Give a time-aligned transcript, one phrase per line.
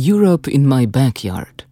[0.00, 1.66] Europe in my backyard.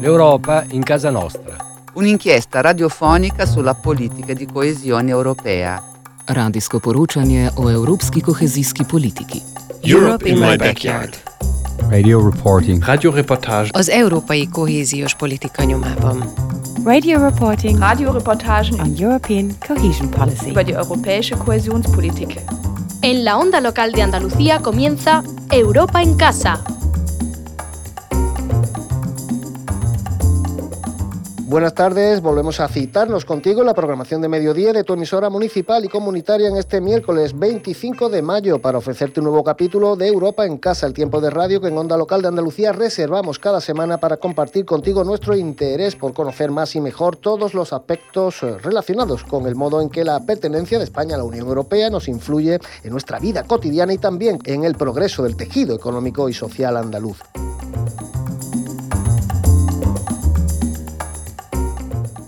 [0.00, 1.56] L'Europa in casa nostra.
[1.92, 5.82] Un'inchiesta radiofonica sulla politica di coesione europea.
[6.24, 9.42] Radijsko poročanje o evropski kohezijski politiki.
[9.82, 11.14] Europe in my backyard.
[11.90, 12.82] Radio reporting.
[12.84, 13.68] Radioreportage.
[13.72, 16.32] Az európai kohéziós politika nyomában.
[16.84, 17.78] Radio reporting.
[17.78, 20.50] Radioreportagen on European cohesion policy.
[20.50, 22.40] über die europäische Kohäsionspolitik.
[23.04, 26.64] En la onda local de Andalucía comienza Europa en casa.
[31.54, 35.84] Buenas tardes, volvemos a citarnos contigo en la programación de mediodía de tu emisora municipal
[35.84, 40.46] y comunitaria en este miércoles 25 de mayo para ofrecerte un nuevo capítulo de Europa
[40.46, 43.98] en Casa, el tiempo de radio que en Onda Local de Andalucía reservamos cada semana
[43.98, 49.22] para compartir contigo nuestro interés por conocer más y mejor todos los aspectos eh, relacionados
[49.22, 52.58] con el modo en que la pertenencia de España a la Unión Europea nos influye
[52.82, 57.20] en nuestra vida cotidiana y también en el progreso del tejido económico y social andaluz.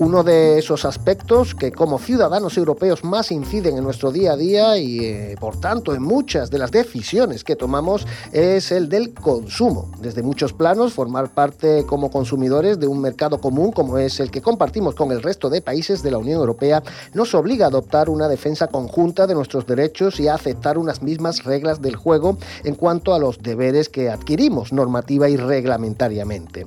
[0.06, 4.78] Uno de esos aspectos que como ciudadanos europeos más inciden en nuestro día a día
[4.78, 9.90] y eh, por tanto en muchas de las decisiones que tomamos es el del consumo.
[9.98, 14.40] Desde muchos planos, formar parte como consumidores de un mercado común como es el que
[14.40, 18.28] compartimos con el resto de países de la Unión Europea nos obliga a adoptar una
[18.28, 23.12] defensa conjunta de nuestros derechos y a aceptar unas mismas reglas del juego en cuanto
[23.12, 26.64] a los deberes que adquirimos normativa y reglamentariamente.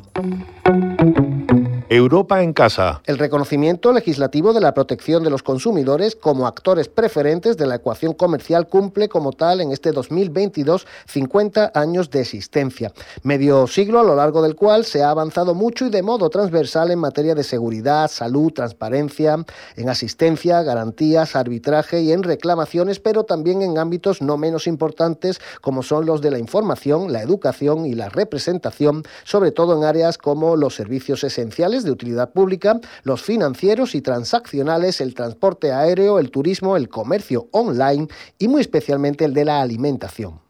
[1.91, 3.01] Europa en casa.
[3.07, 8.13] El reconocimiento legislativo de la protección de los consumidores como actores preferentes de la ecuación
[8.13, 14.15] comercial cumple como tal en este 2022 50 años de existencia, medio siglo a lo
[14.15, 18.07] largo del cual se ha avanzado mucho y de modo transversal en materia de seguridad,
[18.07, 19.43] salud, transparencia,
[19.75, 25.81] en asistencia, garantías, arbitraje y en reclamaciones, pero también en ámbitos no menos importantes como
[25.81, 30.55] son los de la información, la educación y la representación, sobre todo en áreas como
[30.55, 36.77] los servicios esenciales de utilidad pública, los financieros y transaccionales, el transporte aéreo, el turismo,
[36.77, 38.07] el comercio online
[38.37, 40.48] y muy especialmente el de la alimentación.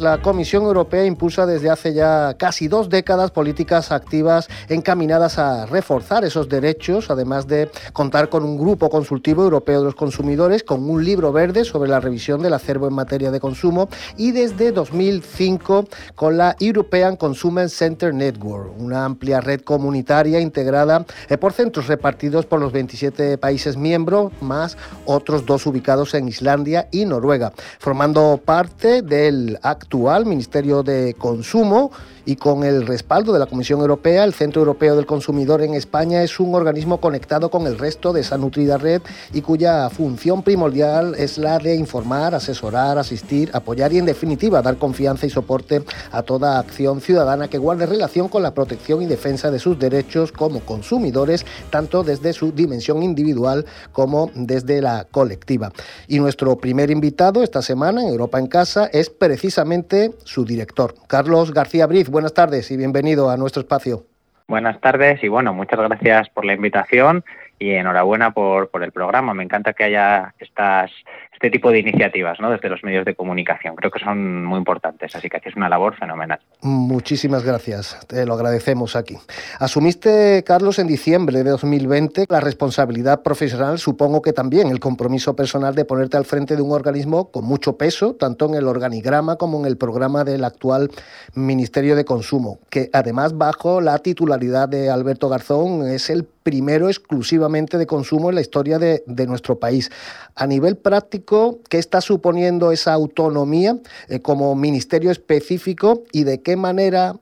[0.00, 6.24] La Comisión Europea impulsa desde hace ya casi dos décadas políticas activas encaminadas a reforzar
[6.24, 11.04] esos derechos, además de contar con un grupo consultivo europeo de los consumidores, con un
[11.04, 15.84] libro verde sobre la revisión del acervo en materia de consumo y desde 2005
[16.14, 22.46] con la European Consumer Center Network, una amplia red comunitaria integrada eh, por centros repartidos
[22.46, 29.02] por los 27 países miembros, más otros dos ubicados en Islandia y Noruega, formando parte
[29.02, 31.90] del acto actual Ministerio de Consumo
[32.24, 36.22] y con el respaldo de la Comisión Europea, el Centro Europeo del Consumidor en España
[36.22, 41.14] es un organismo conectado con el resto de esa nutrida red y cuya función primordial
[41.16, 45.82] es la de informar, asesorar, asistir, apoyar y en definitiva dar confianza y soporte
[46.12, 50.32] a toda acción ciudadana que guarde relación con la protección y defensa de sus derechos
[50.32, 55.72] como consumidores, tanto desde su dimensión individual como desde la colectiva.
[56.08, 61.52] Y nuestro primer invitado esta semana en Europa en Casa es precisamente su director, Carlos
[61.52, 64.04] García Briz buenas tardes y bienvenido a nuestro espacio.
[64.48, 67.24] Buenas tardes y bueno, muchas gracias por la invitación
[67.58, 69.32] y enhorabuena por, por el programa.
[69.32, 70.90] Me encanta que haya estas
[71.40, 72.50] este tipo de iniciativas ¿no?
[72.50, 73.74] desde los medios de comunicación.
[73.74, 76.38] Creo que son muy importantes, así que es una labor fenomenal.
[76.60, 79.16] Muchísimas gracias, te lo agradecemos aquí.
[79.58, 85.74] Asumiste, Carlos, en diciembre de 2020 la responsabilidad profesional, supongo que también el compromiso personal
[85.74, 89.60] de ponerte al frente de un organismo con mucho peso, tanto en el organigrama como
[89.60, 90.90] en el programa del actual
[91.34, 97.78] Ministerio de Consumo, que además bajo la titularidad de Alberto Garzón es el primero exclusivamente
[97.78, 99.90] de consumo en la historia de, nuestro país.
[100.34, 103.76] A nivel práctico, ¿qué está suponiendo esa autonomía
[104.08, 107.14] eh, como ministerio específico y de qué manera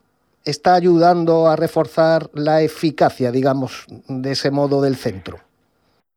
[0.44, 5.38] está ayudando a reforzar la eficacia, digamos, de ese modo del centro?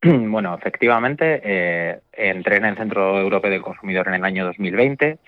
[0.03, 5.19] Bueno, efectivamente, eh, entré en el Centro Europeo del Consumidor en el año 2020.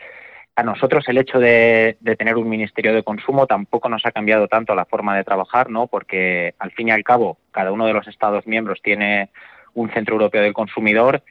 [0.56, 4.76] A nosotros el hecho de, tener un Ministerio de Consumo tampoco nos ha cambiado tanto
[4.76, 5.88] la forma de trabajar, ¿no?
[5.88, 9.30] Porque al fin y al cabo cada uno de los Estados miembros tiene
[9.74, 11.24] un Centro Europeo del Consumidor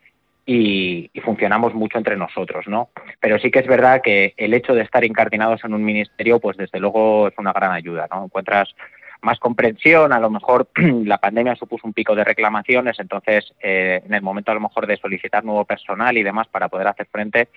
[0.45, 2.91] y, funcionamos mucho entre nosotros, ¿no?
[3.21, 6.57] Pero sí que es verdad que el hecho de estar incardinados en un ministerio, pues
[6.57, 8.25] desde luego es una gran ayuda, ¿no?
[8.25, 8.75] Encuentras
[9.21, 10.69] más comprensión, a lo mejor
[11.05, 14.89] la pandemia supuso un pico de reclamaciones, entonces eh, en el momento a lo mejor
[14.89, 17.49] de solicitar nuevo personal y demás para poder hacer frente,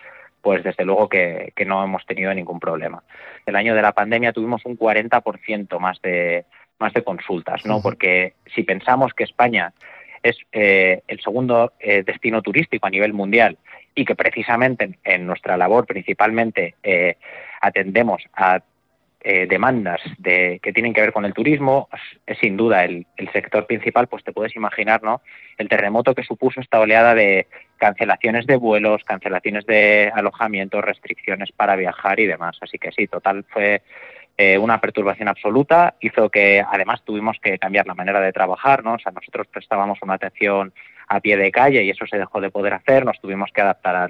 [0.46, 3.02] pues desde luego que, no hemos tenido ningún problema.
[3.48, 6.46] El año de la pandemia tuvimos un 40% más de,
[6.78, 7.82] más de consultas, ¿no?
[7.82, 9.74] Porque si pensamos que España
[10.22, 13.58] es eh, el segundo eh, destino turístico a nivel mundial
[13.96, 17.18] y que precisamente en, nuestra labor principalmente eh,
[17.60, 18.62] atendemos a
[19.26, 21.90] demandas de, que tienen que ver con el turismo,
[22.28, 25.22] es, sin duda el, sector principal, pues te puedes imaginar ¿no?
[25.58, 31.76] el terremoto que supuso esta oleada de cancelaciones de vuelos, cancelaciones de alojamientos, restricciones para
[31.76, 32.58] viajar y demás.
[32.62, 33.82] Así que sí, total fue
[34.38, 38.94] eh, una perturbación absoluta, hizo que además tuvimos que cambiar la manera de trabajar, ¿no?
[38.94, 40.74] O sea, nosotros prestábamos una atención
[41.08, 44.10] a pie de calle y eso se dejó de poder hacer, nos tuvimos que adaptar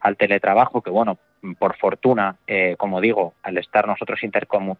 [0.00, 1.18] al teletrabajo, que bueno,
[1.58, 4.20] por fortuna, eh, como digo, al estar nosotros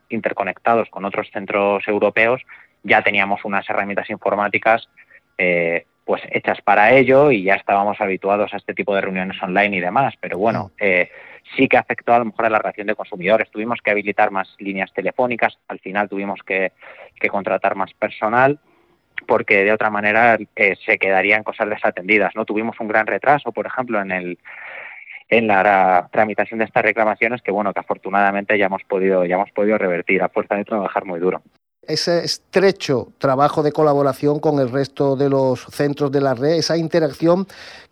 [0.09, 2.43] interconectados con otros centros europeos,
[2.83, 4.89] ya teníamos unas herramientas informáticas
[5.37, 9.77] eh, pues hechas para ello y ya estábamos habituados a este tipo de reuniones online
[9.77, 10.15] y demás.
[10.19, 10.73] Pero bueno, mm.
[10.81, 11.11] eh,
[11.55, 13.51] sí que afectó a lo mejor a la relación de consumidores.
[13.51, 16.73] Tuvimos que habilitar más líneas telefónicas, al final tuvimos que,
[17.31, 18.59] contratar más personal
[19.27, 22.35] porque de otra manera eh, se quedarían cosas desatendidas.
[22.35, 24.39] No tuvimos un gran retraso, por ejemplo, en el
[25.29, 29.51] en la tramitación de estas reclamaciones que bueno que afortunadamente ya hemos podido ya hemos
[29.51, 30.23] podido revertir.
[30.23, 31.43] A fuerza de trabajar muy duro.
[31.83, 36.77] Ese estrecho trabajo de colaboración con el resto de los centros de la red, esa
[36.77, 37.47] interacción,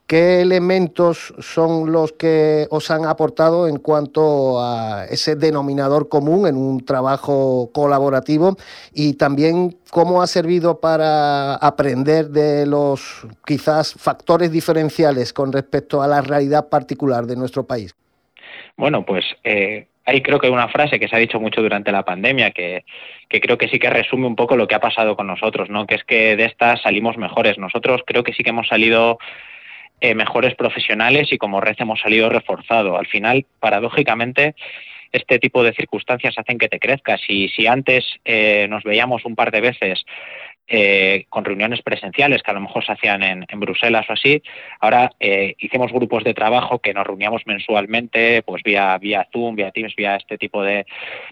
[0.06, 6.56] ¿qué elementos son los que os han aportado en cuanto a ese denominador común en
[6.56, 8.56] un trabajo colaborativo
[8.94, 16.06] y también cómo ha servido para aprender de los quizás factores diferenciales con respecto a
[16.06, 17.94] la realidad particular de nuestro país?
[18.76, 21.93] Bueno, pues eh, ahí creo que hay una frase que se ha dicho mucho durante
[21.93, 22.85] la pandemia que,
[23.29, 25.87] creo que sí que resume un poco lo que ha pasado con nosotros, ¿no?
[25.87, 27.59] Que es que de estas salimos mejores.
[27.59, 29.19] Nosotros creo que sí que hemos salido
[30.00, 32.98] eh, mejores profesionales y como red hemos salido reforzado.
[32.98, 34.54] Al final, paradójicamente,
[35.10, 37.20] este tipo de circunstancias hacen que te crezcas.
[37.28, 40.04] Y si antes eh, nos veíamos un par de veces
[40.69, 44.43] eh, con reuniones presenciales que a lo mejor se hacían en, Bruselas o así.
[44.81, 49.94] Ahora hicimos grupos de trabajo que nos reuníamos mensualmente, pues vía, vía Zoom, vía Teams,
[49.96, 50.84] vía este tipo de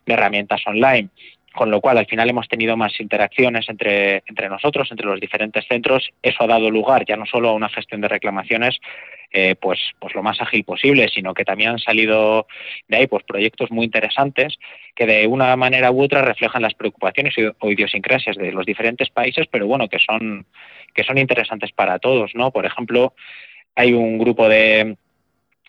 [0.07, 1.11] herramientas online
[1.55, 5.65] con lo cual al final hemos tenido más interacciones entre, entre nosotros, entre los diferentes
[5.69, 6.11] centros.
[6.23, 8.81] Eso ha dado lugar ya no solo a una gestión de reclamaciones,
[9.31, 12.47] eh, pues, pues lo más ágil posible, sino que también han salido
[12.89, 14.59] de ahí pues proyectos muy interesantes
[14.95, 19.47] que de una manera u otra reflejan las preocupaciones o idiosincrasias de los diferentes países,
[19.51, 20.47] pero bueno, que son,
[20.93, 22.51] que son interesantes para todos, ¿no?
[22.51, 23.15] Por ejemplo,
[23.75, 24.97] hay un grupo de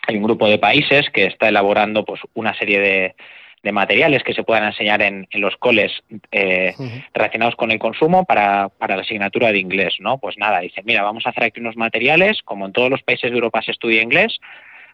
[0.07, 3.15] hay un grupo de países que está elaborando pues una serie de,
[3.65, 5.91] de materiales que se puedan enseñar en, los coles
[6.31, 6.75] eh,
[7.15, 10.19] relacionados con el consumo para, para, la asignatura de inglés, ¿no?
[10.19, 13.31] Pues nada, dice, mira, vamos a hacer aquí unos materiales, como en todos los países
[13.31, 14.39] de Europa se estudia inglés,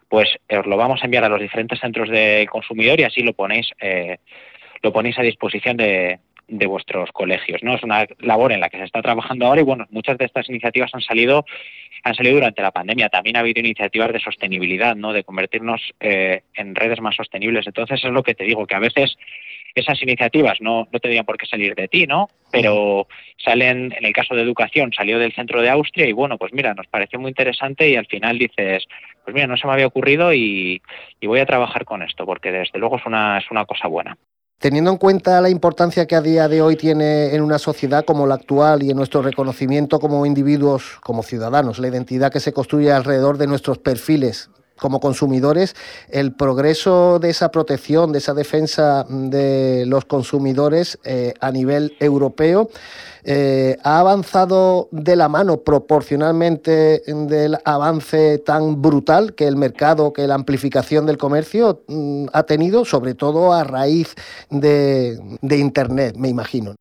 [0.08, 3.34] pues os lo vamos a enviar a los diferentes centros de consumidor y así lo
[3.34, 4.16] ponéis, eh,
[4.80, 6.18] lo ponéis a disposición de,
[6.52, 7.62] de vuestros colegios.
[7.62, 7.74] ¿no?
[7.74, 10.48] Es una labor en la que se está trabajando ahora y bueno, muchas de estas
[10.48, 11.44] iniciativas han salido,
[12.04, 13.08] han salido durante la pandemia.
[13.08, 15.12] También ha habido iniciativas de sostenibilidad, ¿no?
[15.12, 17.66] de convertirnos eh, en redes más sostenibles.
[17.66, 19.16] Entonces es lo que te digo, que a veces
[19.74, 22.28] esas iniciativas no, no tendrían por qué salir de ti, ¿no?
[22.50, 23.08] Pero
[23.42, 26.74] salen, en el caso de educación, salió del centro de Austria y bueno, pues mira,
[26.74, 28.86] nos pareció muy interesante y al final dices,
[29.24, 30.82] pues mira, no se me había ocurrido y,
[31.18, 34.18] y voy a trabajar con esto, porque desde luego es una, es una cosa buena.
[34.62, 38.28] Teniendo en cuenta la importancia que a día de hoy tiene en una sociedad como
[38.28, 42.92] la actual y en nuestro reconocimiento como individuos, como ciudadanos, la identidad que se construye
[42.92, 44.50] alrededor de nuestros perfiles
[44.82, 45.76] como consumidores,
[46.10, 52.68] el progreso de esa protección, de esa defensa de los consumidores eh, a nivel europeo,
[53.24, 60.26] eh, ha avanzado de la mano proporcionalmente del avance tan brutal que el mercado, que
[60.26, 64.16] la amplificación del comercio mm, ha tenido, sobre todo a raíz
[64.50, 66.74] de, Internet, me imagino.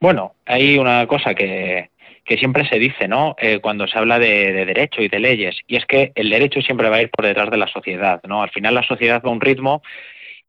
[0.00, 1.90] Bueno, hay una cosa que,
[2.28, 3.34] que siempre se dice, ¿no?
[3.38, 6.90] Eh, cuando se habla de, derecho y de leyes, y es que el derecho siempre
[6.90, 8.42] va a ir por detrás de la sociedad, ¿no?
[8.42, 9.82] Al final la sociedad va a un ritmo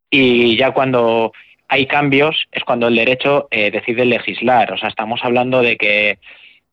[0.10, 1.32] y ya cuando
[1.70, 4.74] hay cambios es cuando el derecho eh, decide legislar.
[4.74, 6.20] O sea, estamos hablando de que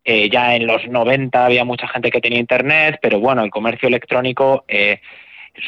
[0.05, 3.87] eh, ya en los 90 había mucha gente que tenía internet, pero bueno, el comercio
[3.87, 4.65] electrónico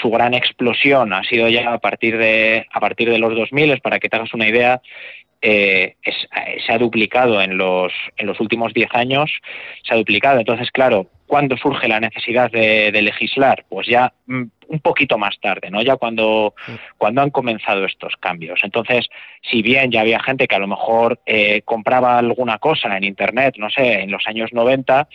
[0.02, 3.98] su gran explosión ha sido ya a partir de a partir de los 2000, para
[3.98, 4.82] que te hagas una idea,
[5.40, 6.12] eh, eh,
[6.66, 9.30] se ha duplicado en los, en los últimos 10 años,
[9.86, 10.40] se ha duplicado.
[10.40, 13.64] Entonces, claro, ¿cuándo surge la necesidad de, legislar?
[13.68, 15.80] Pues ya mm, un poquito más tarde, ¿no?
[15.82, 16.54] Ya cuando,
[16.96, 18.60] cuando han comenzado estos cambios.
[18.64, 19.08] Entonces,
[19.48, 23.54] si bien ya había gente que a lo mejor eh, compraba alguna cosa en Internet,
[23.58, 25.08] no sé, en los años 90,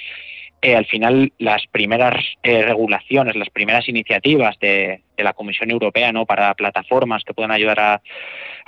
[0.61, 6.25] al final las primeras regulaciones, las primeras iniciativas de, de la Comisión Europea, ¿no?
[6.25, 8.01] Para plataformas que puedan ayudar a,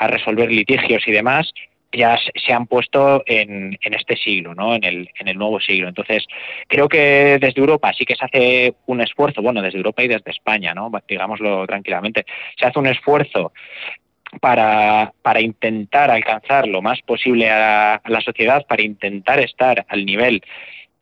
[0.08, 1.54] resolver litigios y demás,
[1.92, 4.76] ya se han puesto en, en, este siglo, ¿no?
[4.76, 5.88] En el, nuevo siglo.
[5.88, 6.26] Entonces,
[6.68, 10.32] creo que desde Europa sí que se hace un esfuerzo, bueno, desde Europa y desde
[10.32, 10.92] España, ¿no?
[11.08, 12.26] Digámoslo tranquilamente,
[12.60, 13.54] se hace un esfuerzo
[14.42, 20.42] para, intentar alcanzar lo más posible a la sociedad, para intentar estar al nivel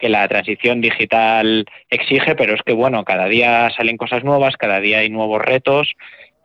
[0.03, 4.81] que la transición digital exige, pero es que, bueno, cada día salen cosas nuevas, cada
[4.81, 5.93] día hay nuevos retos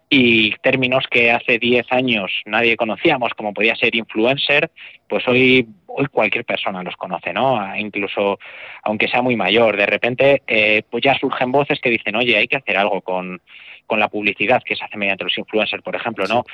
[0.09, 4.71] y términos que hace 10 años nadie conocíamos, como podía ser influencer,
[5.09, 7.61] pues hoy, hoy cualquier persona los conoce, ¿no?
[7.77, 8.39] Incluso
[8.85, 9.77] aunque sea muy mayor.
[9.77, 13.43] De repente, eh, pues ya surgen voces que dicen, oye, hay que hacer algo con,
[13.89, 16.45] con la publicidad que se hace mediante los influencers, por ejemplo, ¿no?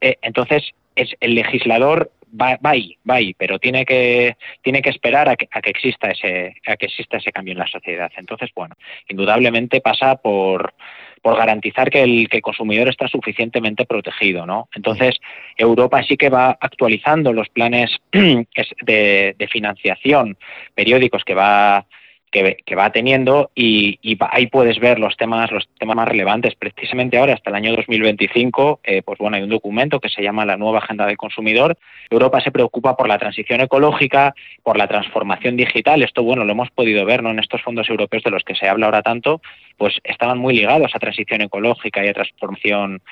[0.00, 4.90] Eh, entonces, es el legislador va, va ahí, va ahí, pero tiene que, tiene que
[4.90, 8.10] esperar a que, a que exista ese, a que exista ese cambio en la sociedad.
[8.16, 8.74] Entonces, bueno,
[9.08, 10.74] indudablemente pasa por
[11.22, 14.68] por garantizar que el, que el consumidor está suficientemente protegido, ¿no?
[14.74, 15.20] Entonces,
[15.56, 20.36] Europa sí que va actualizando los planes de, de financiación
[20.74, 21.86] periódicos que va
[22.32, 26.54] que, que, va teniendo y, ahí puedes ver los temas los temas más relevantes.
[26.56, 30.44] Precisamente ahora hasta el año 2025 eh, pues bueno hay un documento que se llama
[30.44, 31.78] la nueva agenda del consumidor.
[32.10, 36.02] Europa se preocupa por la transición ecológica por la transformación digital.
[36.02, 38.68] Esto bueno lo hemos podido ver no en estos fondos europeos de los que se
[38.68, 39.40] habla ahora tanto
[39.76, 43.02] pues estaban muy ligados a transición ecológica y a transformación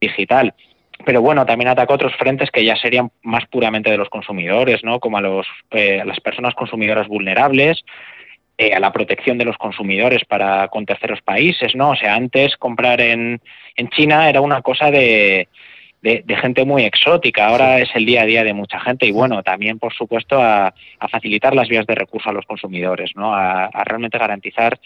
[0.00, 0.54] digital.
[1.04, 5.00] Pero bueno, también ataca otros frentes que ya serían más puramente de los consumidores, ¿no?
[5.00, 7.82] Como a los eh, a las personas consumidoras vulnerables,
[8.62, 11.92] eh, a la protección de los consumidores para con terceros países, ¿no?
[11.92, 13.40] O sea, antes comprar en,
[13.74, 15.48] en China era una cosa de,
[16.02, 17.84] de, de, gente muy exótica, ahora sí.
[17.84, 21.08] es el día a día de mucha gente y bueno, también por supuesto a, a
[21.08, 23.34] facilitar las vías de recurso a los consumidores, ¿no?
[23.34, 24.78] A, a realmente garantizar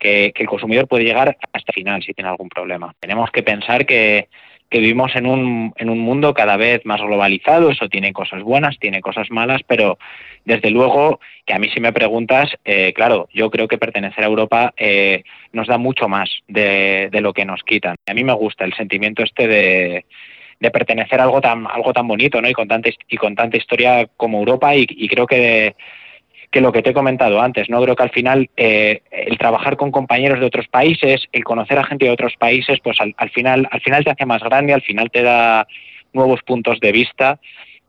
[0.00, 2.94] que, que, el consumidor puede llegar hasta el final si tiene algún problema.
[2.98, 4.28] Tenemos que pensar que,
[4.70, 8.78] que vivimos en un, en un mundo cada vez más globalizado, eso tiene cosas buenas,
[8.78, 9.98] tiene cosas malas, pero
[10.44, 14.26] desde luego que a mí si me preguntas, eh, claro, yo creo que pertenecer a
[14.26, 17.96] Europa eh, nos da mucho más de, de, lo que nos quitan.
[18.06, 20.04] A mí me gusta el sentimiento este de,
[20.60, 22.48] de pertenecer a algo tan, algo tan bonito ¿no?
[22.48, 25.76] y, con tanta, y con tanta historia como Europa y, y creo que
[26.50, 27.82] que lo que te he comentado antes, ¿no?
[27.82, 31.84] Creo que al final eh, el trabajar con compañeros de otros países, el conocer a
[31.84, 34.82] gente de otros países, pues al, al, final, al final te hace más grande, al
[34.82, 35.66] final te da
[36.12, 37.38] nuevos puntos de vista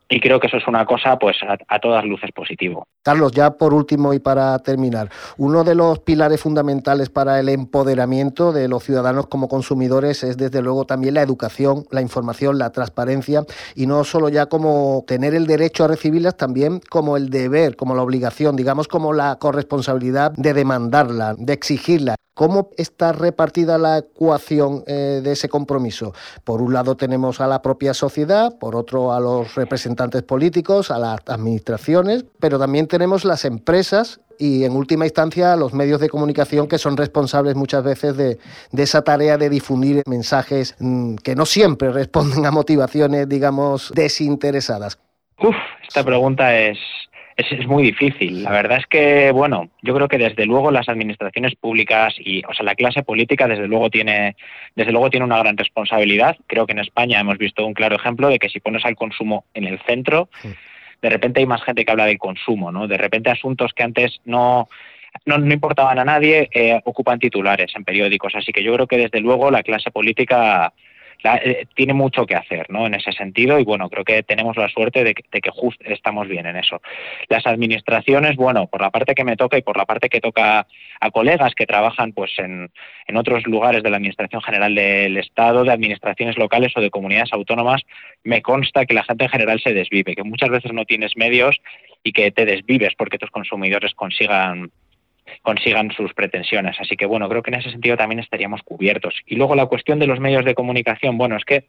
[0.10, 2.88] y creo que eso es una cosa pues a, todas luces positivo.
[3.04, 8.52] Carlos, ya por último y para terminar, uno de los pilares fundamentales para el empoderamiento
[8.52, 13.44] de los ciudadanos como consumidores es desde luego también la educación, la información, la transparencia
[13.76, 17.96] y no solo ya como tener el derecho a recibirlas, también como el deber, como
[17.96, 22.16] la obligación, digamos como la corresponsabilidad de demandarla, de exigirla.
[22.40, 26.14] ¿Cómo está repartida la ecuación eh, de ese compromiso?
[26.46, 31.00] Por un lado tenemos a la propia sociedad, por otro a los representantes políticos, a
[31.00, 36.70] las administraciones, pero también tenemos las empresas y en última instancia los medios de comunicación
[36.70, 38.40] que son responsables muchas veces de,
[38.72, 44.98] esa tarea de difundir mensajes mmm, que no siempre responden a motivaciones, digamos, desinteresadas.
[45.42, 45.56] Uf,
[45.86, 46.78] esta pregunta es,
[47.40, 48.44] es, es, muy difícil.
[48.44, 52.54] La verdad es que, bueno, yo creo que desde luego las administraciones públicas y, o
[52.54, 54.36] sea, la clase política desde luego tiene,
[54.76, 56.36] desde luego tiene una gran responsabilidad.
[56.48, 59.46] Creo que en España hemos visto un claro ejemplo de que si pones al consumo
[59.54, 60.50] en el centro, sí.
[61.02, 62.88] de repente hay más gente que habla del consumo, ¿no?
[62.88, 64.68] De repente asuntos que antes no,
[65.26, 68.36] no, no importaban a nadie eh, ocupan titulares en periódicos.
[68.36, 70.74] Así que yo creo que desde luego la clase política
[71.24, 72.88] la, eh, tiene mucho que hacer ¿no?
[72.88, 75.82] en ese sentido y bueno, creo que tenemos la suerte de que, de que just
[75.86, 76.82] estamos bien en eso.
[77.28, 80.68] Las administraciones, bueno, por la parte que me toca y por la parte que toca
[81.00, 82.72] a colegas que trabajan pues en,
[83.08, 87.34] en otros lugares de la Administración General del Estado, de administraciones locales o de comunidades
[87.34, 87.82] autónomas,
[88.24, 91.60] me consta que la gente en general se desvive, que muchas veces no tienes medios
[92.04, 94.72] y que te desvives porque tus consumidores consigan
[95.42, 96.78] consigan sus pretensiones.
[96.80, 99.16] Así que bueno, creo que en ese sentido también estaríamos cubiertos.
[99.26, 101.66] Y luego la cuestión de los medios de comunicación, bueno, es que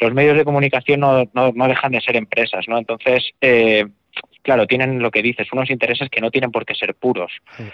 [0.00, 2.78] los medios de comunicación no, no, no dejan de ser empresas, ¿no?
[2.78, 3.86] Entonces, eh,
[4.42, 7.32] claro, tienen lo que dices, unos intereses que no tienen por qué ser puros.
[7.56, 7.64] Sí.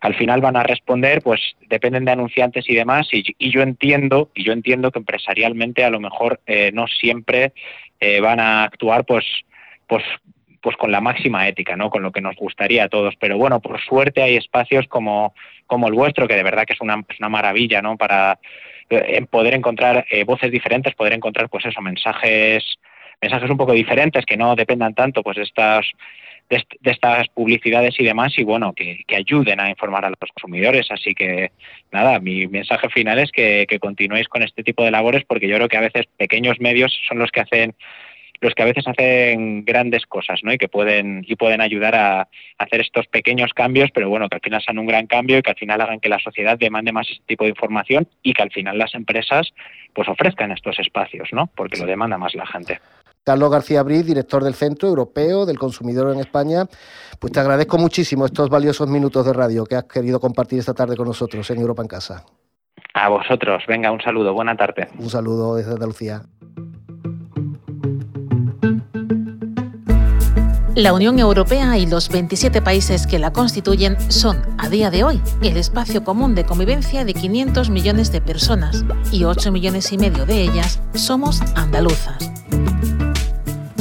[0.00, 4.30] Al final van a responder, pues dependen de anunciantes y demás, y, y yo entiendo,
[4.34, 7.52] y yo entiendo que empresarialmente a lo mejor eh, no siempre
[8.00, 9.24] eh, van a actuar pues
[9.86, 10.02] pues
[10.66, 11.90] pues con la máxima ética, ¿no?
[11.90, 13.14] Con lo que nos gustaría a todos.
[13.20, 15.32] Pero bueno, por suerte hay espacios como,
[15.68, 17.96] como el vuestro, que de verdad que es una, es una maravilla, ¿no?
[17.96, 18.40] Para
[18.90, 22.64] eh, poder encontrar eh, voces diferentes, poder encontrar, pues eso, mensajes,
[23.22, 25.86] mensajes un poco diferentes que no dependan tanto, pues, de estas
[26.50, 30.90] de, estas publicidades y demás y bueno, que, ayuden a informar a los consumidores.
[30.90, 31.52] Así que
[31.92, 35.54] nada, mi mensaje final es que, que continuéis con este tipo de labores porque yo
[35.54, 37.76] creo que a veces pequeños medios son los que hacen
[38.40, 40.52] los que a veces hacen grandes cosas ¿no?
[40.52, 42.28] y que pueden y pueden ayudar a,
[42.58, 45.50] hacer estos pequeños cambios pero bueno que al final sean un gran cambio y que
[45.50, 48.50] al final hagan que la sociedad demande más este tipo de información y que al
[48.50, 49.52] final las empresas
[49.94, 52.78] pues ofrezcan estos espacios no porque lo demanda más la gente
[53.26, 56.62] Carlos García Briz, director del Centro Europeo del Consumidor en España.
[57.18, 60.96] Pues te agradezco muchísimo estos valiosos minutos de radio que has querido compartir esta tarde
[60.96, 62.24] con nosotros en Europa en Casa.
[62.94, 64.86] A vosotros, venga, un saludo, buena tarde.
[64.96, 66.22] Un saludo desde Andalucía.
[70.76, 75.22] La Unión Europea y los 27 países que la constituyen son, a día de hoy,
[75.40, 80.26] el espacio común de convivencia de 500 millones de personas y 8 millones y medio
[80.26, 82.30] de ellas somos andaluzas.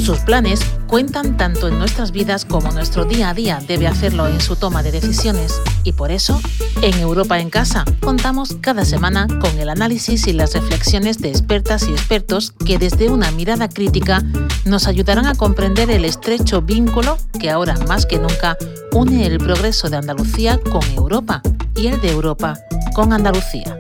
[0.06, 4.40] Sus planes cuentan tanto en nuestras vidas como nuestro día a día debe hacerlo en
[4.40, 6.40] su toma de decisiones y por eso,
[6.84, 11.88] en Europa en Casa, contamos cada semana con el análisis y las reflexiones de expertas
[11.90, 14.22] y expertos que desde una mirada crítica
[14.64, 18.58] nos ayudarán a comprender el estrecho vínculo que ahora más que nunca
[18.92, 21.42] une el progreso de Andalucía con Europa
[21.76, 22.60] y el de Europa
[22.94, 23.76] con Andalucía.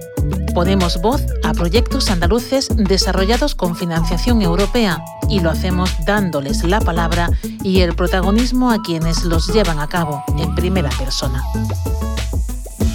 [0.55, 7.29] Ponemos voz a proyectos andaluces desarrollados con financiación europea y lo hacemos dándoles la palabra
[7.61, 11.43] y el protagonismo a quienes los llevan a cabo en primera persona.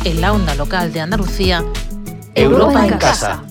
[0.05, 1.63] En la onda local de Andalucía,
[2.35, 3.43] Europa, en casa.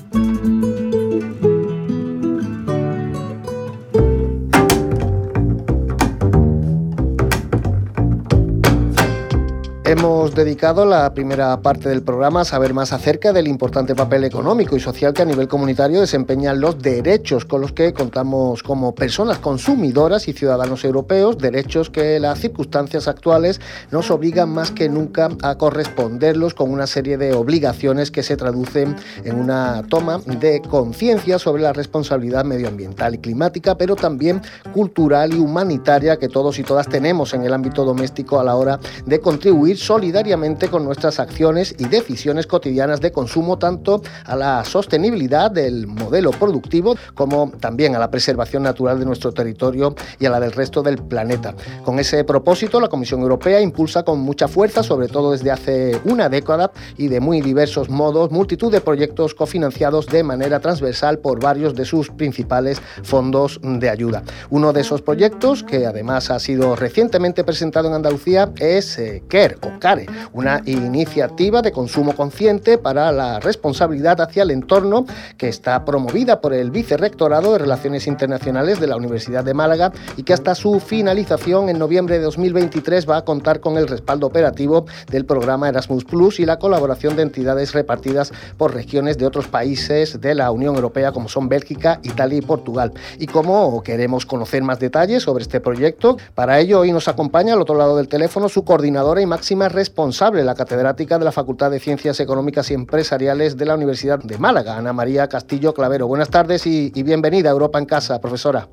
[9.89, 14.75] Hemos dedicado la primera parte del programa a saber más acerca del importante papel económico
[14.77, 19.39] y social que a nivel comunitario desempeñan los derechos con los que contamos como personas
[19.39, 25.57] consumidoras y ciudadanos europeos, derechos que las circunstancias actuales nos obligan más que nunca a
[25.57, 31.63] corresponderlos con una serie de obligaciones que se traducen en una toma de conciencia sobre
[31.63, 34.39] la responsabilidad medioambiental y climática, pero también
[34.71, 38.79] cultural y humanitaria que todos y todas tenemos en el ámbito doméstico a la hora
[39.07, 45.49] de contribuir solidariamente con nuestras acciones y decisiones cotidianas de consumo, tanto a la sostenibilidad
[45.49, 50.39] del modelo productivo como también a la preservación natural de nuestro territorio y a la
[50.39, 51.55] del resto del planeta.
[51.83, 56.29] Con ese propósito, la Comisión Europea impulsa con mucha fuerza, sobre todo desde hace una
[56.29, 61.73] década y de muy diversos modos, multitud de proyectos cofinanciados de manera transversal por varios
[61.75, 64.23] de sus principales fondos de ayuda.
[64.49, 69.68] Uno de esos proyectos, que además ha sido recientemente presentado en Andalucía, es eh, CARE
[69.77, 75.05] CARE, una iniciativa de consumo consciente para la responsabilidad hacia el entorno
[75.37, 80.23] que está promovida por el Vicerrectorado de Relaciones Internacionales de la Universidad de Málaga y
[80.23, 84.85] que hasta su finalización en noviembre de 2023 va a contar con el respaldo operativo
[85.11, 90.21] del programa Erasmus Plus y la colaboración de entidades repartidas por regiones de otros países
[90.21, 92.93] de la Unión Europea como son Bélgica, Italia y Portugal.
[93.17, 97.61] Y como queremos conocer más detalles sobre este proyecto, para ello hoy nos acompaña al
[97.61, 101.79] otro lado del teléfono su coordinadora y máxima responsable, la catedrática de la Facultad de
[101.79, 106.07] Ciencias Económicas y Empresariales de la Universidad de Málaga, Ana María Castillo Clavero.
[106.07, 108.69] Buenas tardes y, bienvenida a Europa en Casa, profesora.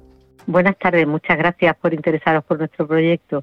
[0.47, 3.43] Buenas tardes, muchas gracias por interesaros por nuestro proyecto.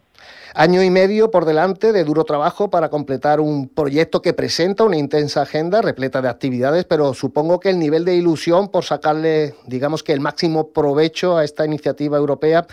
[0.56, 4.96] Año y medio por delante de duro trabajo para completar un proyecto que presenta una
[4.96, 10.02] intensa agenda repleta de actividades, pero supongo que el nivel de ilusión por sacarle, digamos
[10.02, 12.66] que el máximo provecho a esta iniciativa europea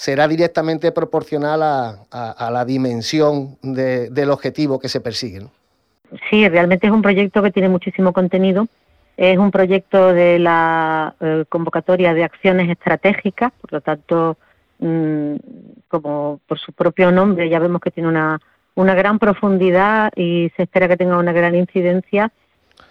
[0.00, 5.42] será directamente proporcional a, la dimensión del objetivo que se persigue.
[6.30, 8.66] Sí, realmente es un proyecto que tiene muchísimo contenido.
[9.18, 14.38] Es un proyecto de la eh, convocatoria de acciones estratégicas, por lo tanto,
[14.78, 15.34] mm,
[15.88, 18.40] como por su propio nombre, ya vemos que tiene una,
[18.94, 22.32] gran profundidad y se espera que tenga una gran incidencia.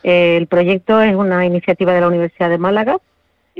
[0.03, 2.97] El proyecto es una iniciativa de la Universidad de Málaga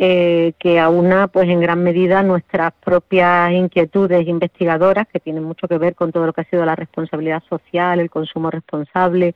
[0.01, 5.77] eh, que aúna pues en gran medida nuestras propias inquietudes investigadoras que tienen mucho que
[5.77, 9.35] ver con todo lo que ha sido la responsabilidad social, el consumo responsable,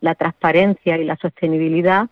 [0.00, 2.06] la transparencia y la sostenibilidad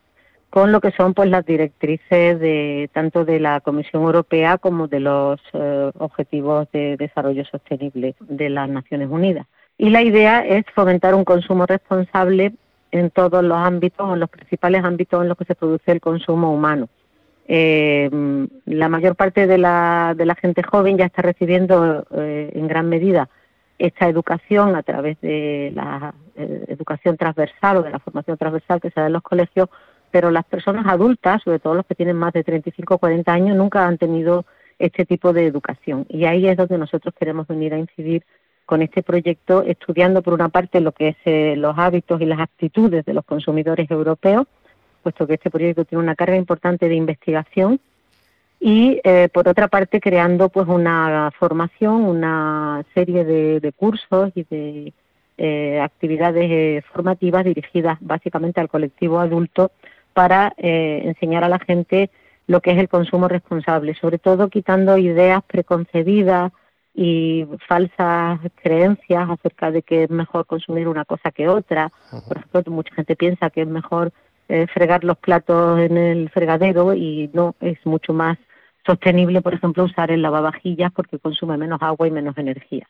[0.51, 4.99] con lo que son pues las directrices de tanto de la Comisión Europea como de
[4.99, 9.47] los eh, objetivos de desarrollo sostenible de las Naciones Unidas.
[9.79, 12.53] Y la idea es fomentar un consumo responsable
[12.91, 16.53] en todos los ámbitos, en los principales ámbitos en los que se produce el consumo
[16.53, 16.89] humano
[17.47, 18.11] eh,
[18.67, 22.89] la mayor parte de la, de la gente joven ya está recibiendo eh, en gran
[22.89, 23.29] medida
[23.79, 28.91] esta educación a través de la eh, educación transversal o de la formación transversal que
[28.91, 29.69] se da en los colegios,
[30.11, 33.57] pero las personas adultas, sobre todo los que tienen más de 35 o 40 años,
[33.57, 34.45] nunca han tenido
[34.79, 36.07] este tipo de educación.
[36.09, 38.25] Y ahí es donde nosotros queremos venir a incidir
[38.67, 42.41] con este proyecto estudiando por una parte lo que es eh, los hábitos y las
[42.41, 44.47] actitudes de los consumidores europeos,
[45.03, 47.81] puesto que este proyecto tiene una carga importante de investigación
[48.65, 54.93] y eh, por otra parte creando pues una formación, una serie de, cursos y de
[55.37, 59.73] eh, actividades eh, formativas dirigidas básicamente al colectivo adulto
[60.13, 62.11] para enseñar a la gente
[62.47, 66.53] lo que es el consumo responsable, sobre todo quitando ideas preconcebidas
[66.95, 71.91] y falsas creencias acerca de que es mejor consumir una cosa que otra.
[72.29, 74.13] Por ejemplo, mucha gente piensa que es mejor
[74.73, 78.39] fregar los platos en el fregadero y no, es mucho más
[78.85, 82.89] sostenible, por ejemplo, usar el lavavajillas porque consume menos agua y menos energía.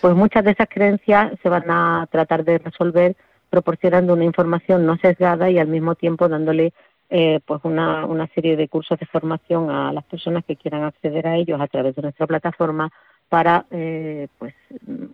[0.00, 3.16] Pues muchas de esas creencias se van a tratar de resolver
[3.50, 6.72] proporcionando una información no sesgada y al mismo tiempo dándole
[7.10, 11.26] eh, pues una, una serie de cursos de formación a las personas que quieran acceder
[11.26, 12.90] a ellos a través de nuestra plataforma
[13.28, 14.54] para eh, pues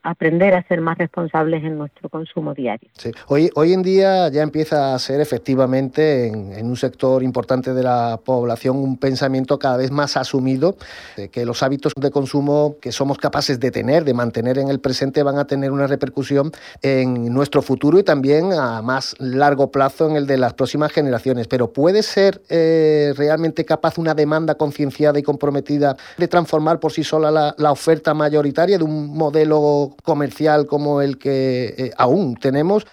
[0.03, 2.89] aprender a ser más responsables en nuestro consumo diario.
[2.95, 3.11] Sí.
[3.29, 8.21] Hoy, hoy en día ya empieza a ser efectivamente en, un sector importante de la
[8.25, 10.77] población un pensamiento cada vez más asumido
[11.17, 14.81] de que los hábitos de consumo que somos capaces de tener, de mantener en el
[14.81, 20.09] presente, van a tener una repercusión en nuestro futuro y también a más largo plazo
[20.09, 21.49] en el de las próximas generaciones.
[21.49, 27.05] Pero ¿puede ser eh, realmente capaz una demanda concienciada y comprometida de transformar por sí
[27.05, 32.87] sola la, la oferta mayoritaria de un modelo comercial como el que eh, aún tenemos.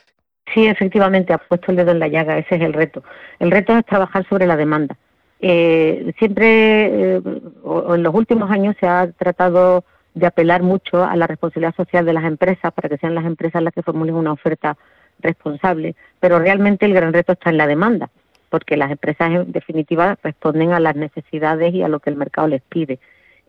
[0.53, 3.03] Sí, efectivamente, ha puesto el dedo en la llaga, ese es el reto.
[3.39, 4.97] El reto es trabajar sobre la demanda.
[5.39, 7.21] Eh, siempre, eh,
[7.63, 12.05] o, en los últimos años, se ha tratado de apelar mucho a la responsabilidad social
[12.05, 14.77] de las empresas para que sean las empresas las que formulen una oferta
[15.19, 18.09] responsable, pero realmente el gran reto está en la demanda,
[18.49, 22.47] porque las empresas en definitiva responden a las necesidades y a lo que el mercado
[22.47, 22.99] les pide.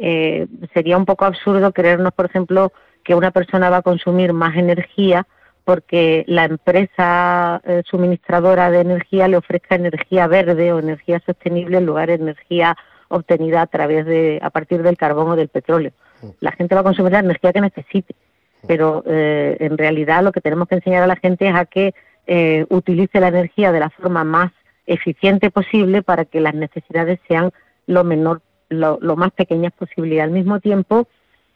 [0.05, 2.73] Eh, sería un poco absurdo creernos, por ejemplo,
[3.05, 5.29] que una persona va a consumir más energía
[5.63, 11.87] porque la empresa eh, suministradora de energía le ofrezca energía verde o energía sostenible en
[11.87, 15.93] lugar de energía obtenida a través de a partir del carbón o del petróleo.
[16.41, 18.17] La gente va a consumir la energía que necesite,
[18.67, 21.95] pero eh, en realidad lo que tenemos que enseñar a la gente es a que
[22.71, 24.51] utilice la energía de la forma más
[24.87, 27.53] eficiente posible para que las necesidades sean
[27.87, 28.41] lo menor
[28.73, 31.07] lo, más pequeñas posible y al mismo tiempo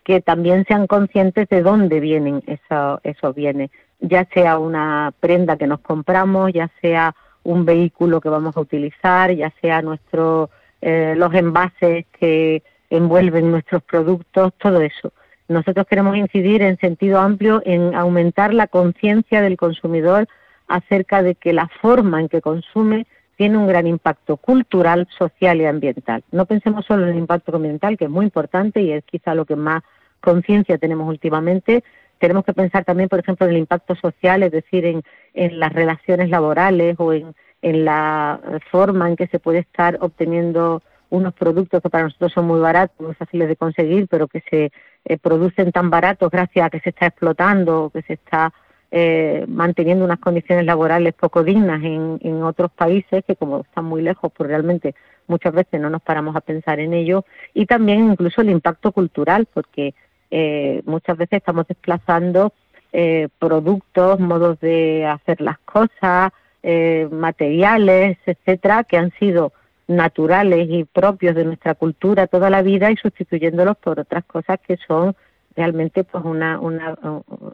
[0.05, 5.67] que también sean conscientes de dónde vienen eso, esos bienes, ya sea una prenda que
[5.67, 10.51] nos compramos, ya sea un vehículo que vamos a utilizar, ya sea nuestro,
[10.81, 15.13] eh, los envases que envuelven nuestros productos, todo eso.
[15.49, 20.29] Nosotros queremos incidir en sentido amplio en aumentar la conciencia del consumidor
[20.67, 25.67] acerca de que la forma en que consume tiene un gran impacto cultural, social y
[25.67, 26.25] ambiental.
[26.33, 29.45] No pensemos solo en el impacto ambiental, que es muy importante y es quizá lo
[29.45, 29.83] que más
[30.21, 31.85] conciencia tenemos últimamente.
[32.19, 35.03] Tenemos que pensar también, por ejemplo, en el impacto social, es decir, en,
[35.35, 41.35] en las relaciones laborales o en, la forma en que se puede estar obteniendo unos
[41.35, 44.71] productos que para nosotros son muy baratos, muy fáciles de conseguir, pero que se
[45.05, 48.53] eh, producen tan baratos gracias a que se está explotando o que se está
[48.91, 54.03] eh, manteniendo unas condiciones laborales poco dignas en, en otros países que como están muy
[54.03, 54.95] lejos, pues realmente
[55.27, 57.25] muchas veces no nos paramos a pensar en ello.
[57.55, 59.95] Y también incluso el impacto cultural, porque
[60.31, 62.53] eh, muchas veces estamos desplazando
[62.93, 69.53] eh, productos, modos de hacer las cosas, eh, materiales, etcétera, que han sido
[69.89, 74.77] naturales y propios de nuestra cultura toda la vida y sustituyéndolos por otras cosas que
[74.79, 75.15] son
[75.57, 76.97] realmente pues una, una,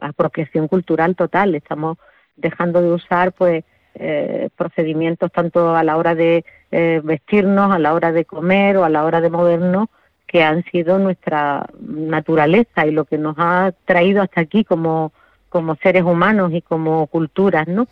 [0.01, 1.55] apropiación cultural total.
[1.55, 1.97] Estamos
[2.35, 3.63] dejando de usar pues
[3.95, 8.83] eh, procedimientos tanto a la hora de eh, vestirnos, a la hora de comer o
[8.83, 9.87] a la hora de movernos
[10.27, 15.13] que han sido nuestra naturaleza y lo que nos ha traído hasta aquí como
[15.53, 17.85] como seres humanos y como culturas, ¿no?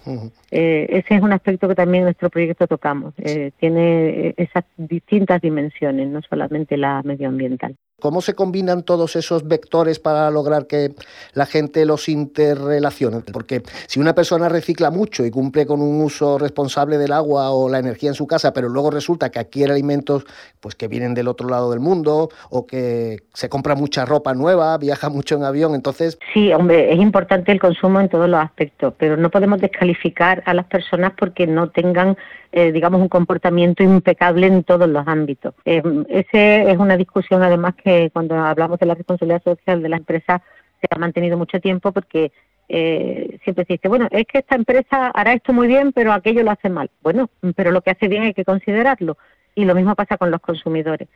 [0.50, 3.14] eh, ese es un aspecto que también en nuestro proyecto tocamos.
[3.20, 7.76] Eh, tiene esas distintas dimensiones, no solamente la medioambiental.
[8.02, 10.94] ¿Cómo se combinan todos esos vectores para lograr que
[11.34, 13.22] la gente los interrelacione?
[13.32, 17.70] Porque si una persona recicla mucho y cumple con un uso responsable del agua o
[17.70, 20.26] la energía en su casa, pero luego resulta que adquiere alimentos
[20.60, 24.78] pues, que vienen del otro lado del mundo o que se compra mucha ropa nueva,
[24.80, 26.18] viaja mucho en avión, entonces...
[26.34, 30.56] Sí, hombre, es importante el consumo en todos los aspectos, pero no podemos descalificar a
[30.56, 32.18] las personas porque no tengan
[32.54, 35.54] eh, digamos, un comportamiento impecable en todos los ámbitos.
[35.64, 36.38] Eh, esa
[36.70, 40.42] es una discusión, además, que cuando hablamos de la responsabilidad social de la empresa
[40.80, 42.32] se ha mantenido mucho tiempo porque
[42.70, 46.44] eh, siempre se dice, bueno, es que esta empresa hará esto muy bien, pero aquello
[46.44, 46.90] lo hace mal.
[47.04, 49.18] Bueno, pero lo que hace bien hay que considerarlo.
[49.56, 51.08] Y lo mismo pasa con los consumidores.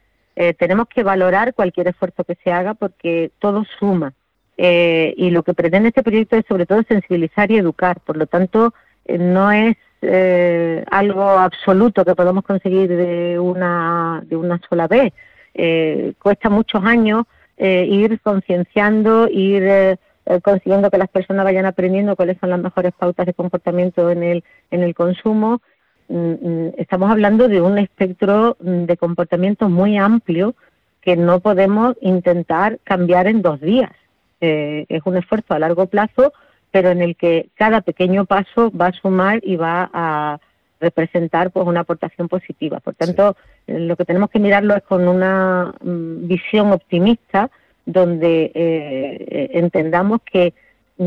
[0.57, 4.13] tenemos que valorar cualquier esfuerzo que se haga porque todo suma
[4.57, 7.99] Eh, y lo que pretende este proyecto es sobre todo sensibilizar y educar.
[8.01, 8.73] Por lo tanto,
[9.05, 15.13] eh, no es eh, algo absoluto que podamos conseguir de una, de una sola vez.
[16.19, 17.25] Cuesta muchos años
[17.57, 19.97] ir concienciando, ir
[20.41, 24.43] consiguiendo que las personas vayan aprendiendo cuáles son las mejores pautas de comportamiento en el,
[24.71, 25.61] en el consumo.
[26.07, 30.55] Mm, mm, estamos hablando de un espectro de comportamiento muy amplio
[31.05, 33.91] que no podemos intentar cambiar en dos días.
[34.41, 36.33] Eh, es un esfuerzo a largo plazo,
[36.71, 40.39] pero en el que cada pequeño paso va a sumar y va a
[40.79, 42.79] representar pues una aportación positiva.
[42.79, 43.35] Por tanto,
[43.67, 47.49] lo que tenemos que mirarlo es con una mm, visión optimista,
[47.85, 50.53] donde eh, entendamos que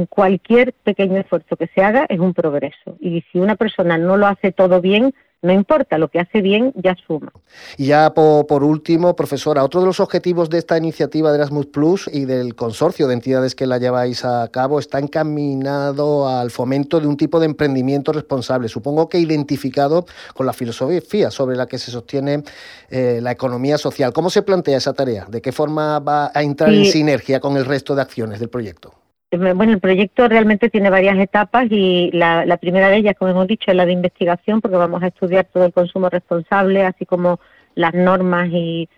[0.08, 2.96] cualquier pequeño esfuerzo que se haga es un progreso.
[3.00, 6.72] Y si una persona no lo hace todo bien, no importa, lo que hace bien
[6.74, 7.32] ya suma.
[7.76, 12.10] Y ya por, último, profesora, otro de los objetivos de esta iniciativa de Erasmus Plus
[12.12, 17.06] y del consorcio de entidades que la lleváis a cabo está encaminado al fomento de
[17.06, 21.92] un tipo de emprendimiento responsable, supongo que identificado con la filosofía sobre la que se
[21.92, 22.42] sostiene
[22.90, 24.12] eh, la economía social.
[24.12, 25.26] ¿Cómo se plantea esa tarea?
[25.28, 28.92] ¿De qué forma va a entrar en sinergia con el resto de acciones del proyecto?
[29.30, 33.70] Bueno, el proyecto realmente tiene varias etapas y la, primera de ellas, como hemos dicho,
[33.70, 37.38] es la de investigación, porque vamos a estudiar todo el consumo responsable, así como
[37.74, 38.88] las normas y,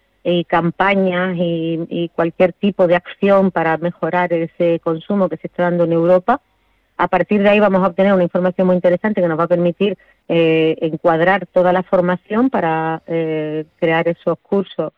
[0.46, 5.92] campañas y, cualquier tipo de acción para mejorar ese consumo que se está dando en
[5.94, 6.40] Europa.
[6.96, 9.48] A partir de ahí vamos a obtener una información muy interesante que nos va a
[9.48, 14.92] permitir eh, encuadrar toda la formación para eh, crear esos cursos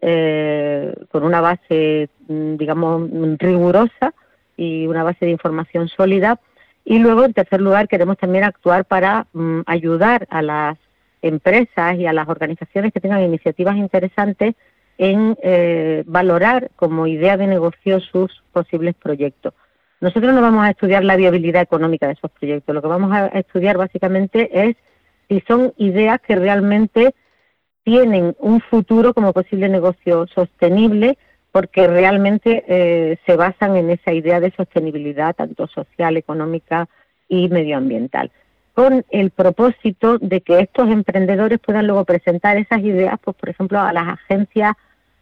[0.00, 4.14] eh, con una base, mm, digamos, rigurosa
[4.56, 6.40] y una base de información sólida.
[6.84, 10.78] Y luego, en tercer lugar, queremos también actuar para mm, ayudar a las
[11.22, 14.54] empresas y a las organizaciones que tengan iniciativas interesantes
[14.98, 19.52] en eh, valorar como idea de negocio sus posibles proyectos.
[20.00, 23.26] Nosotros no vamos a estudiar la viabilidad económica de esos proyectos, lo que vamos a
[23.28, 24.76] estudiar básicamente es
[25.28, 27.14] si son ideas que realmente
[27.82, 31.18] tienen un futuro como posible negocio sostenible
[31.56, 36.86] porque realmente eh, se basan en esa idea de sostenibilidad, tanto social, económica
[37.30, 38.30] y medioambiental,
[38.74, 43.80] con el propósito de que estos emprendedores puedan luego presentar esas ideas, pues por ejemplo,
[43.80, 44.74] a las agencias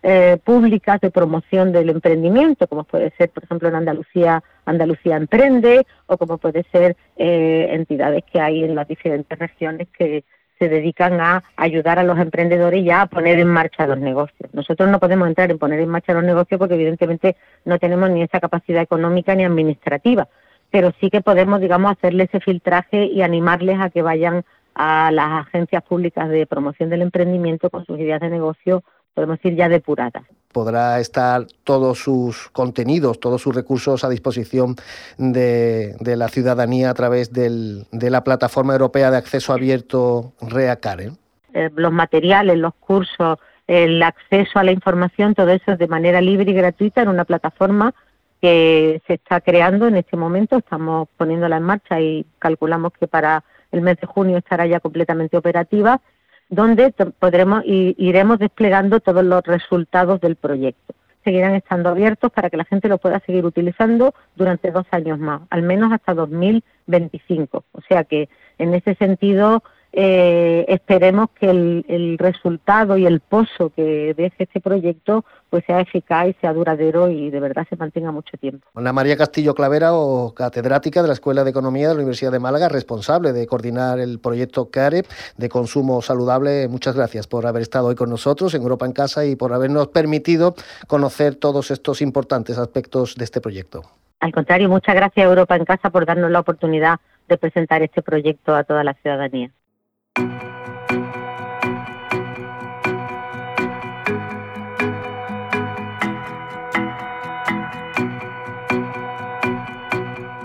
[0.03, 5.87] eh, públicas de promoción del emprendimiento, como puede ser, por ejemplo, en Andalucía, Andalucía Emprende,
[6.07, 10.25] o como puede ser eh, entidades que hay en las diferentes regiones que
[10.65, 14.49] se dedican a ayudar a los emprendedores ya a poner en marcha los negocios.
[14.55, 18.23] Nosotros no podemos entrar en poner en marcha los negocios porque evidentemente no tenemos ni
[18.23, 20.27] esa capacidad económica ni administrativa,
[20.71, 24.43] pero sí que podemos, digamos, hacerle ese filtraje y animarles a que vayan
[24.75, 28.83] a las agencias públicas de promoción del emprendimiento con sus ideas de negocio
[29.15, 30.25] podemos decir ya depuradas.
[30.53, 34.77] Podrá estar todos sus contenidos, todos sus recursos a disposición
[35.19, 41.13] de, la ciudadanía a través de la plataforma europea de acceso abierto REACARE.
[41.55, 46.21] Eh, los materiales, los cursos, el acceso a la información, todo eso es de manera
[46.21, 47.95] libre y gratuita en una plataforma
[48.41, 50.59] que se está creando en este momento.
[50.59, 55.37] Estamos poniéndola en marcha y calculamos que para el mes de junio estará ya completamente
[55.37, 56.01] operativa
[56.49, 60.95] donde podremos iremos desplegando todos los resultados del proyecto.
[61.25, 65.41] Seguirán estando abiertos para que la gente lo pueda seguir utilizando durante dos años más,
[65.51, 67.65] al menos hasta 2025.
[67.73, 68.29] O sea que
[68.59, 69.63] en ese sentido
[69.97, 76.29] eh, esperemos que el, resultado y el pozo que deje este proyecto pues sea eficaz
[76.29, 78.67] y sea duradero y de verdad se mantenga mucho tiempo.
[78.75, 82.41] Ana María Castillo Clavera, o catedrática de la Escuela de Economía de la Universidad de
[82.41, 85.03] Málaga, responsable de coordinar el proyecto CARE
[85.37, 86.67] de consumo saludable.
[86.67, 89.89] Muchas gracias por haber estado hoy con nosotros en Europa en Casa y por habernos
[89.89, 90.57] permitido
[90.89, 93.83] conocer todos estos importantes aspectos de este proyecto.
[94.19, 98.03] Al contrario, muchas gracias a Europa en Casa por darnos la oportunidad de presentar este
[98.03, 99.53] proyecto a toda la ciudadanía.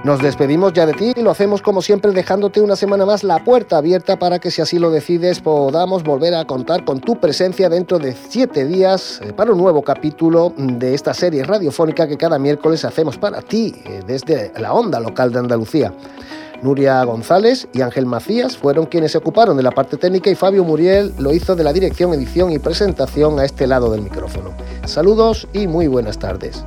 [0.09, 3.43] Nos despedimos ya de ti y lo hacemos como siempre dejándote una semana más la
[3.43, 7.69] puerta abierta para que si así lo decides podamos volver a contar con tu presencia
[7.69, 12.39] dentro de siete días eh, para un nuevo capítulo de esta serie radiofónica que cada
[12.39, 15.93] miércoles hacemos para ti eh, desde la onda local de Andalucía.
[16.61, 20.63] Nuria González y Ángel Macías fueron quienes se ocuparon de la parte técnica y Fabio
[20.63, 24.51] Muriel lo hizo de la dirección, edición y presentación a este lado del micrófono.
[24.85, 26.65] Saludos y muy buenas tardes.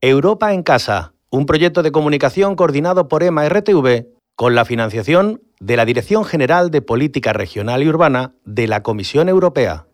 [0.00, 5.76] Europa en casa un proyecto de comunicación coordinado por EMA RTV con la financiación de
[5.76, 9.84] la Dirección General de Política Regional y Urbana de la Comisión Europea.